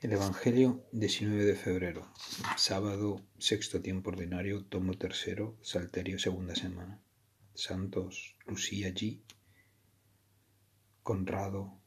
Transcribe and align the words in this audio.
El 0.00 0.12
Evangelio 0.12 0.86
19 0.92 1.44
de 1.44 1.56
febrero, 1.56 2.06
sábado, 2.56 3.20
sexto 3.36 3.82
tiempo 3.82 4.10
ordinario, 4.10 4.64
tomo 4.64 4.94
tercero, 4.94 5.58
salterio, 5.60 6.20
segunda 6.20 6.54
semana. 6.54 7.00
Santos 7.52 8.36
Lucía 8.46 8.90
G, 8.90 9.20
Conrado 11.02 11.80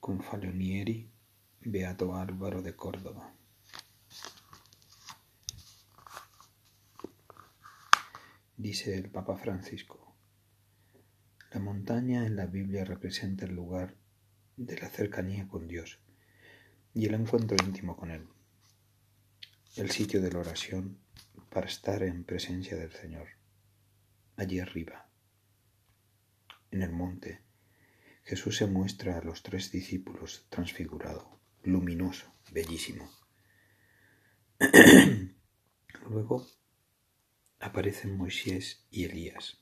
Confalonieri, 0.00 1.10
Beato 1.62 2.14
Álvaro 2.14 2.60
de 2.60 2.76
Córdoba. 2.76 3.34
Dice 8.58 8.98
el 8.98 9.08
Papa 9.08 9.38
Francisco, 9.38 10.14
la 11.54 11.58
montaña 11.58 12.26
en 12.26 12.36
la 12.36 12.44
Biblia 12.44 12.84
representa 12.84 13.46
el 13.46 13.54
lugar 13.54 13.96
de 14.58 14.78
la 14.78 14.90
cercanía 14.90 15.48
con 15.48 15.68
Dios 15.68 16.00
y 16.96 17.04
el 17.04 17.12
encuentro 17.12 17.58
íntimo 17.62 17.94
con 17.94 18.10
Él. 18.10 18.26
El 19.76 19.90
sitio 19.90 20.22
de 20.22 20.32
la 20.32 20.38
oración 20.38 20.98
para 21.50 21.66
estar 21.66 22.02
en 22.02 22.24
presencia 22.24 22.74
del 22.74 22.90
Señor. 22.90 23.28
Allí 24.36 24.60
arriba, 24.60 25.06
en 26.70 26.80
el 26.80 26.92
monte, 26.92 27.42
Jesús 28.24 28.56
se 28.56 28.66
muestra 28.66 29.18
a 29.18 29.22
los 29.22 29.42
tres 29.42 29.70
discípulos 29.70 30.46
transfigurado, 30.48 31.38
luminoso, 31.64 32.32
bellísimo. 32.50 33.10
Luego 36.08 36.46
aparecen 37.60 38.16
Moisés 38.16 38.86
y 38.90 39.04
Elías. 39.04 39.58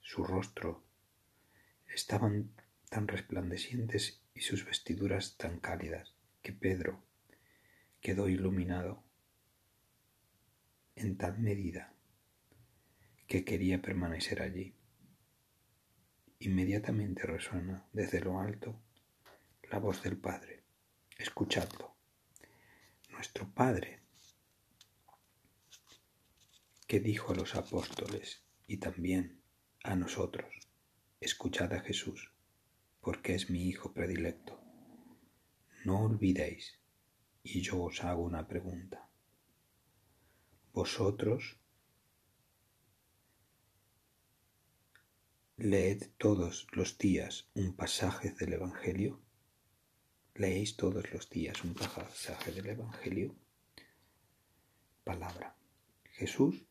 Su 0.00 0.22
rostro 0.22 0.84
estaban 1.92 2.54
tan 2.88 3.08
resplandecientes 3.08 4.22
y 4.34 4.42
sus 4.42 4.64
vestiduras 4.64 5.36
tan 5.36 5.58
cálidas 5.58 6.15
que 6.46 6.52
Pedro 6.52 7.02
quedó 8.00 8.28
iluminado 8.28 9.02
en 10.94 11.18
tal 11.18 11.40
medida 11.40 11.92
que 13.26 13.44
quería 13.44 13.82
permanecer 13.82 14.42
allí. 14.42 14.72
Inmediatamente 16.38 17.24
resuena 17.24 17.88
desde 17.92 18.20
lo 18.20 18.38
alto 18.38 18.80
la 19.72 19.80
voz 19.80 20.04
del 20.04 20.18
Padre. 20.18 20.62
Escuchadlo. 21.18 21.96
Nuestro 23.10 23.52
Padre, 23.52 24.02
que 26.86 27.00
dijo 27.00 27.32
a 27.32 27.34
los 27.34 27.56
apóstoles 27.56 28.44
y 28.68 28.76
también 28.76 29.40
a 29.82 29.96
nosotros, 29.96 30.54
escuchad 31.18 31.72
a 31.72 31.80
Jesús, 31.80 32.30
porque 33.00 33.34
es 33.34 33.50
mi 33.50 33.66
Hijo 33.66 33.92
predilecto. 33.92 34.65
No 35.86 36.00
olvidéis, 36.00 36.80
y 37.44 37.60
yo 37.62 37.84
os 37.84 38.02
hago 38.02 38.22
una 38.24 38.48
pregunta. 38.48 39.08
Vosotros 40.72 41.60
leed 45.58 46.10
todos 46.18 46.66
los 46.72 46.98
días 46.98 47.48
un 47.54 47.76
pasaje 47.76 48.32
del 48.32 48.54
Evangelio. 48.54 49.20
¿Leéis 50.34 50.76
todos 50.76 51.08
los 51.12 51.30
días 51.30 51.62
un 51.62 51.74
pasaje 51.74 52.50
del 52.50 52.66
Evangelio? 52.66 53.36
Palabra. 55.04 55.56
Jesús 56.14 56.64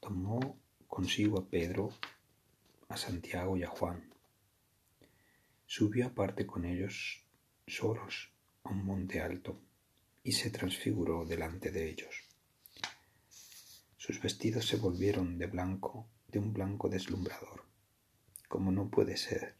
tomó 0.00 0.58
consigo 0.86 1.38
a 1.38 1.50
Pedro, 1.50 1.90
a 2.88 2.96
Santiago 2.96 3.58
y 3.58 3.62
a 3.64 3.68
Juan. 3.68 4.10
Subió 5.66 6.06
aparte 6.06 6.46
con 6.46 6.64
ellos 6.64 7.25
solos 7.66 8.30
a 8.62 8.70
un 8.70 8.84
monte 8.84 9.20
alto 9.20 9.60
y 10.22 10.32
se 10.32 10.50
transfiguró 10.50 11.24
delante 11.24 11.70
de 11.70 11.90
ellos. 11.90 12.24
Sus 13.96 14.20
vestidos 14.20 14.66
se 14.66 14.76
volvieron 14.76 15.36
de 15.38 15.46
blanco, 15.46 16.08
de 16.28 16.38
un 16.38 16.52
blanco 16.52 16.88
deslumbrador, 16.88 17.64
como 18.48 18.70
no 18.70 18.88
puede 18.88 19.16
ser, 19.16 19.56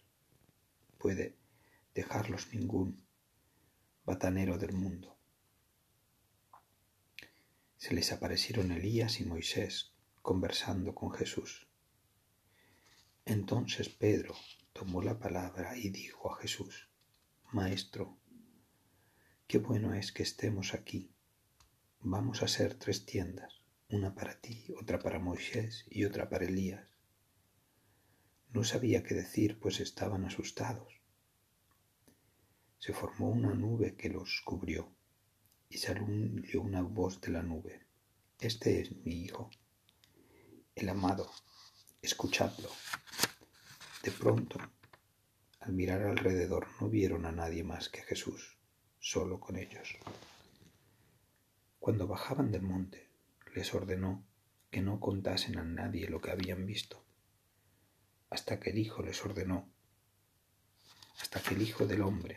puede 0.98 1.36
dejarlos 1.94 2.52
ningún 2.54 3.04
batanero 4.04 4.56
del 4.56 4.72
mundo. 4.72 5.16
Se 7.76 7.92
les 7.92 8.12
aparecieron 8.12 8.70
Elías 8.70 9.20
y 9.20 9.24
Moisés 9.24 9.92
conversando 10.22 10.94
con 10.94 11.10
Jesús. 11.12 11.66
Entonces 13.24 13.88
Pedro 13.88 14.34
tomó 14.72 15.02
la 15.02 15.18
palabra 15.18 15.76
y 15.76 15.90
dijo 15.90 16.32
a 16.32 16.36
Jesús, 16.36 16.88
Maestro, 17.56 18.18
qué 19.46 19.56
bueno 19.56 19.94
es 19.94 20.12
que 20.12 20.22
estemos 20.22 20.74
aquí. 20.74 21.10
Vamos 22.00 22.42
a 22.42 22.44
hacer 22.44 22.74
tres 22.74 23.06
tiendas, 23.06 23.62
una 23.88 24.14
para 24.14 24.38
ti, 24.42 24.66
otra 24.78 24.98
para 24.98 25.18
Moisés 25.18 25.86
y 25.88 26.04
otra 26.04 26.28
para 26.28 26.44
Elías. 26.44 26.86
No 28.50 28.62
sabía 28.62 29.02
qué 29.02 29.14
decir, 29.14 29.58
pues 29.58 29.80
estaban 29.80 30.26
asustados. 30.26 31.00
Se 32.76 32.92
formó 32.92 33.30
una 33.30 33.54
nube 33.54 33.96
que 33.96 34.10
los 34.10 34.42
cubrió 34.44 34.94
y 35.70 35.78
salió 35.78 36.60
una 36.60 36.82
voz 36.82 37.22
de 37.22 37.30
la 37.30 37.42
nube. 37.42 37.86
Este 38.38 38.82
es 38.82 38.94
mi 38.98 39.22
Hijo, 39.24 39.50
el 40.74 40.90
amado, 40.90 41.32
escuchadlo. 42.02 42.68
De 44.02 44.10
pronto 44.10 44.58
al 45.66 45.72
mirar 45.72 46.02
alrededor 46.02 46.68
no 46.80 46.88
vieron 46.88 47.26
a 47.26 47.32
nadie 47.32 47.64
más 47.64 47.88
que 47.88 48.02
Jesús, 48.02 48.56
solo 49.00 49.40
con 49.40 49.56
ellos. 49.56 49.96
Cuando 51.80 52.06
bajaban 52.06 52.52
del 52.52 52.62
monte, 52.62 53.10
les 53.52 53.74
ordenó 53.74 54.24
que 54.70 54.80
no 54.80 55.00
contasen 55.00 55.58
a 55.58 55.64
nadie 55.64 56.08
lo 56.08 56.20
que 56.20 56.30
habían 56.30 56.66
visto, 56.66 57.04
hasta 58.30 58.60
que 58.60 58.70
el 58.70 58.78
Hijo 58.78 59.02
les 59.02 59.24
ordenó, 59.24 59.68
hasta 61.20 61.40
que 61.40 61.54
el 61.54 61.62
Hijo 61.62 61.84
del 61.84 62.02
Hombre, 62.02 62.36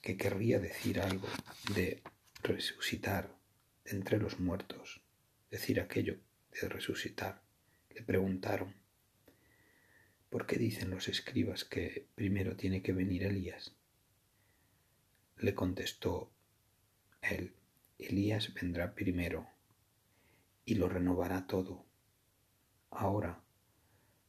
que 0.00 0.16
querría 0.16 0.60
decir 0.60 1.00
algo 1.00 1.26
de 1.74 2.00
resucitar 2.44 3.36
entre 3.84 4.18
los 4.18 4.38
muertos, 4.38 5.02
decir 5.50 5.80
aquello 5.80 6.20
de 6.60 6.68
resucitar, 6.68 7.42
le 7.90 8.02
preguntaron, 8.02 8.85
¿Por 10.36 10.44
qué 10.46 10.58
dicen 10.58 10.90
los 10.90 11.08
escribas 11.08 11.64
que 11.64 12.08
primero 12.14 12.56
tiene 12.56 12.82
que 12.82 12.92
venir 12.92 13.22
Elías? 13.22 13.74
Le 15.38 15.54
contestó 15.54 16.30
él, 17.22 17.54
Elías 17.98 18.52
vendrá 18.52 18.94
primero 18.94 19.48
y 20.66 20.74
lo 20.74 20.90
renovará 20.90 21.46
todo. 21.46 21.86
Ahora, 22.90 23.42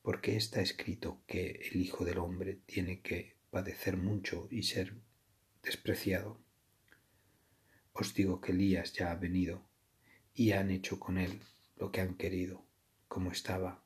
¿por 0.01 0.21
qué 0.21 0.37
está 0.37 0.61
escrito 0.61 1.21
que 1.27 1.59
el 1.69 1.81
Hijo 1.81 2.05
del 2.05 2.19
Hombre 2.19 2.57
tiene 2.65 3.01
que 3.01 3.35
padecer 3.49 3.97
mucho 3.97 4.47
y 4.49 4.63
ser 4.63 4.93
despreciado? 5.61 6.39
Os 7.91 8.13
digo 8.13 8.39
que 8.39 8.53
Elías 8.53 8.93
ya 8.93 9.11
ha 9.11 9.15
venido 9.15 9.67
y 10.33 10.53
han 10.53 10.71
hecho 10.71 11.01
con 11.01 11.17
él 11.17 11.41
lo 11.75 11.91
que 11.91 11.99
han 11.99 12.15
querido, 12.15 12.65
como 13.09 13.29
estaba 13.29 13.83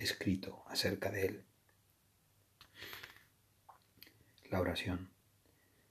escrito 0.00 0.64
acerca 0.66 1.12
de 1.12 1.26
él. 1.26 1.46
La 4.52 4.60
oración. 4.60 5.08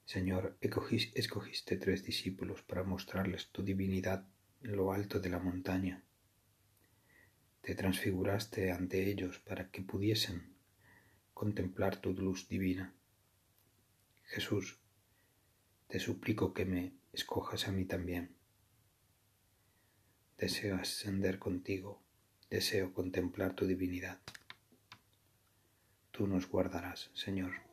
Señor, 0.06 0.56
escogiste 0.62 1.78
tres 1.78 2.06
discípulos 2.06 2.62
para 2.62 2.84
mostrarles 2.84 3.48
tu 3.48 3.64
divinidad 3.64 4.28
en 4.62 4.76
lo 4.76 4.94
alto 4.94 5.20
de 5.20 5.32
la 5.32 5.40
montaña. 5.40 6.04
Te 7.62 7.74
transfiguraste 7.74 8.72
ante 8.72 9.10
ellos 9.10 9.40
para 9.40 9.72
que 9.72 9.82
pudiesen 9.82 10.54
contemplar 11.34 12.02
tu 12.02 12.14
luz 12.14 12.48
divina. 12.50 12.94
Jesús, 14.26 14.78
te 15.88 16.00
suplico 16.00 16.54
que 16.54 16.66
me 16.66 16.94
escojas 17.14 17.68
a 17.68 17.72
mí 17.72 17.86
también. 17.86 18.36
Deseo 20.38 20.76
ascender 20.76 21.40
contigo, 21.40 22.04
deseo 22.52 22.94
contemplar 22.94 23.56
tu 23.56 23.66
divinidad. 23.66 24.20
Tú 26.12 26.28
nos 26.28 26.48
guardarás, 26.48 27.10
Señor. 27.16 27.71